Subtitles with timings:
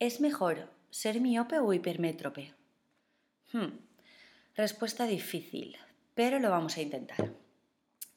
[0.00, 2.54] ¿Es mejor ser miope o hipermétrope?
[3.52, 3.76] Hmm,
[4.56, 5.76] Respuesta difícil,
[6.14, 7.32] pero lo vamos a intentar.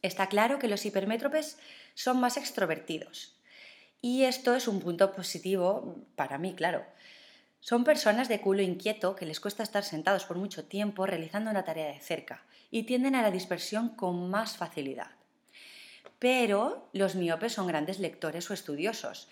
[0.02, 1.60] Está claro que los hipermétropes
[1.94, 3.36] son más extrovertidos.
[4.02, 6.86] Y esto es un punto positivo para mí, claro.
[7.60, 11.66] Son personas de culo inquieto que les cuesta estar sentados por mucho tiempo realizando una
[11.66, 15.12] tarea de cerca y tienden a la dispersión con más facilidad.
[16.18, 19.28] Pero los miopes son grandes lectores o estudiosos.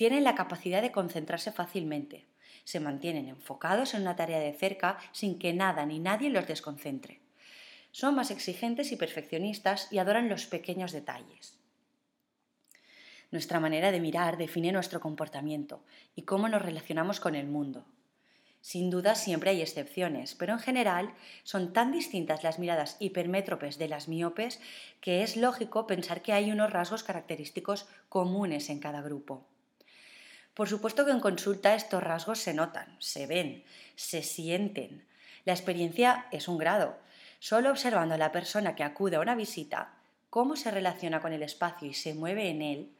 [0.00, 2.24] Tienen la capacidad de concentrarse fácilmente.
[2.64, 7.20] Se mantienen enfocados en una tarea de cerca sin que nada ni nadie los desconcentre.
[7.90, 11.58] Son más exigentes y perfeccionistas y adoran los pequeños detalles.
[13.30, 15.84] Nuestra manera de mirar define nuestro comportamiento
[16.16, 17.84] y cómo nos relacionamos con el mundo.
[18.62, 23.88] Sin duda siempre hay excepciones, pero en general son tan distintas las miradas hipermétropes de
[23.88, 24.62] las miopes
[25.02, 29.46] que es lógico pensar que hay unos rasgos característicos comunes en cada grupo.
[30.60, 33.64] Por supuesto que en consulta estos rasgos se notan, se ven,
[33.96, 35.06] se sienten.
[35.46, 36.98] La experiencia es un grado.
[37.38, 39.94] Solo observando a la persona que acude a una visita,
[40.28, 42.92] cómo se relaciona con el espacio y se mueve en él,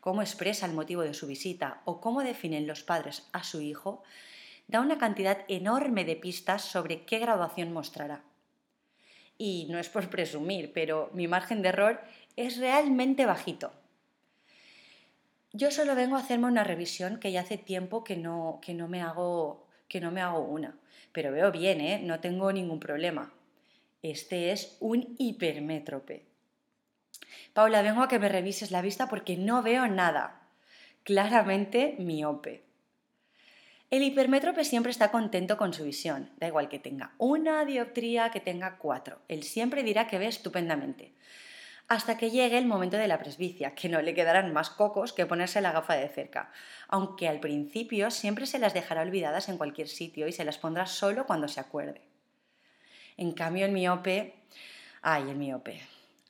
[0.00, 4.02] cómo expresa el motivo de su visita o cómo definen los padres a su hijo,
[4.66, 8.22] da una cantidad enorme de pistas sobre qué graduación mostrará.
[9.36, 12.00] Y no es por presumir, pero mi margen de error
[12.36, 13.70] es realmente bajito.
[15.54, 18.88] Yo solo vengo a hacerme una revisión que ya hace tiempo que no, que no,
[18.88, 20.74] me, hago, que no me hago una,
[21.12, 22.00] pero veo bien, ¿eh?
[22.02, 23.34] no tengo ningún problema.
[24.02, 26.24] Este es un hipermétrope.
[27.52, 30.40] Paula, vengo a que me revises la vista porque no veo nada.
[31.04, 32.62] Claramente miope.
[33.90, 38.40] El hipermétrope siempre está contento con su visión, da igual que tenga una dioptría, que
[38.40, 39.20] tenga cuatro.
[39.28, 41.12] Él siempre dirá que ve estupendamente.
[41.88, 45.26] Hasta que llegue el momento de la presbicia, que no le quedarán más cocos que
[45.26, 46.50] ponerse la gafa de cerca,
[46.88, 50.86] aunque al principio siempre se las dejará olvidadas en cualquier sitio y se las pondrá
[50.86, 52.00] solo cuando se acuerde.
[53.16, 54.34] En cambio, el miope...
[55.02, 55.80] Ay, el miope.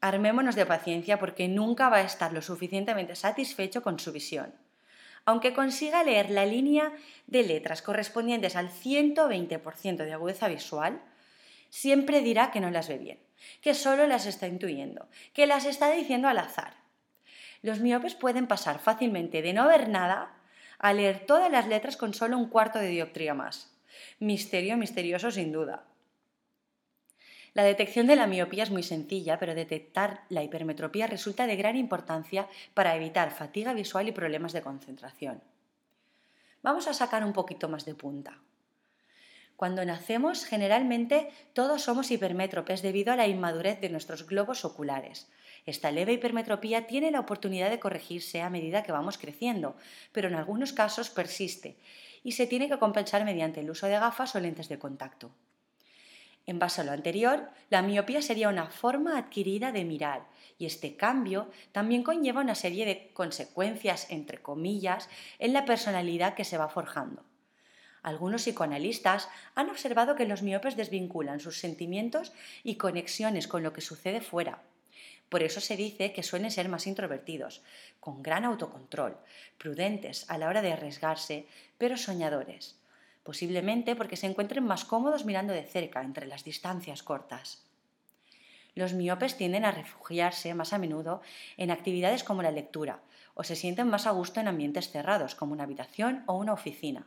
[0.01, 4.53] Armémonos de paciencia porque nunca va a estar lo suficientemente satisfecho con su visión
[5.25, 6.93] aunque consiga leer la línea
[7.27, 11.01] de letras correspondientes al 120% de agudeza visual,
[11.73, 13.19] siempre dirá que no las ve bien,
[13.63, 16.75] que solo las está intuyendo, que las está diciendo al azar.
[17.63, 20.37] Los miopes pueden pasar fácilmente de no ver nada
[20.79, 23.73] a leer todas las letras con solo un cuarto de dioptría más.
[24.19, 25.85] Misterio misterioso sin duda.
[27.55, 31.77] La detección de la miopía es muy sencilla, pero detectar la hipermetropía resulta de gran
[31.77, 35.43] importancia para evitar fatiga visual y problemas de concentración.
[36.63, 38.39] Vamos a sacar un poquito más de punta.
[39.63, 45.31] Cuando nacemos, generalmente todos somos hipermétropes debido a la inmadurez de nuestros globos oculares.
[45.67, 49.77] Esta leve hipermetropía tiene la oportunidad de corregirse a medida que vamos creciendo,
[50.11, 51.77] pero en algunos casos persiste
[52.25, 55.31] y se tiene que compensar mediante el uso de gafas o lentes de contacto.
[56.45, 60.27] En base a lo anterior, la miopía sería una forma adquirida de mirar
[60.59, 65.09] y este cambio también conlleva una serie de consecuencias, entre comillas,
[65.39, 67.23] en la personalidad que se va forjando.
[68.03, 72.33] Algunos psicoanalistas han observado que los miopes desvinculan sus sentimientos
[72.65, 74.63] y conexiones con lo que sucede fuera.
[75.29, 77.63] Por eso se dice que suelen ser más introvertidos,
[78.01, 79.17] con gran autocontrol,
[79.57, 81.47] prudentes a la hora de arriesgarse,
[81.79, 82.77] pero soñadores
[83.23, 87.63] posiblemente porque se encuentren más cómodos mirando de cerca entre las distancias cortas.
[88.75, 91.21] Los miopes tienden a refugiarse más a menudo
[91.57, 93.01] en actividades como la lectura
[93.35, 97.07] o se sienten más a gusto en ambientes cerrados como una habitación o una oficina.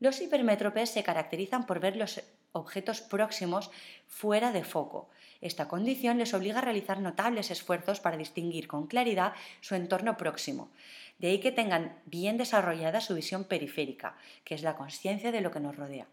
[0.00, 2.20] Los hipermétropes se caracterizan por ver los
[2.52, 3.70] objetos próximos
[4.06, 5.08] fuera de foco.
[5.40, 10.70] Esta condición les obliga a realizar notables esfuerzos para distinguir con claridad su entorno próximo,
[11.18, 15.50] de ahí que tengan bien desarrollada su visión periférica, que es la conciencia de lo
[15.50, 16.06] que nos rodea,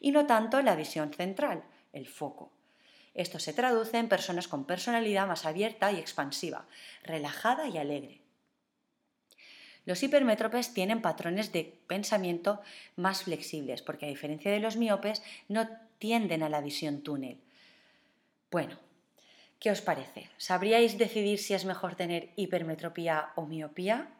[0.00, 2.52] y no tanto la visión central, el foco.
[3.14, 6.66] Esto se traduce en personas con personalidad más abierta y expansiva,
[7.02, 8.20] relajada y alegre.
[9.88, 12.60] Los hipermétropes tienen patrones de pensamiento
[12.96, 15.66] más flexibles, porque a diferencia de los miopes no
[15.98, 17.38] tienden a la visión túnel.
[18.50, 18.76] Bueno,
[19.58, 20.28] ¿qué os parece?
[20.36, 24.10] ¿Sabríais decidir si es mejor tener hipermetropía o miopía?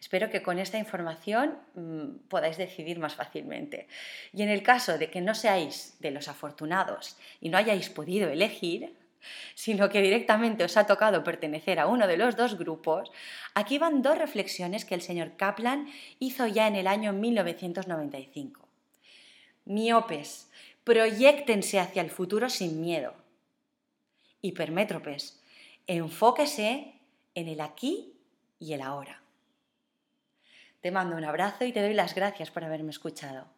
[0.00, 3.86] Espero que con esta información mm, podáis decidir más fácilmente.
[4.32, 8.28] Y en el caso de que no seáis de los afortunados y no hayáis podido
[8.28, 8.96] elegir,
[9.54, 13.10] sino que directamente os ha tocado pertenecer a uno de los dos grupos,
[13.54, 15.88] aquí van dos reflexiones que el señor Kaplan
[16.18, 18.68] hizo ya en el año 1995.
[19.64, 20.50] Miopes,
[20.84, 23.14] proyectense hacia el futuro sin miedo.
[24.42, 25.42] Hipermétropes,
[25.86, 26.94] enfóquese
[27.34, 28.14] en el aquí
[28.58, 29.22] y el ahora.
[30.80, 33.55] Te mando un abrazo y te doy las gracias por haberme escuchado.